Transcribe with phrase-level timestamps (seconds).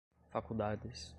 [0.31, 1.09] faculdades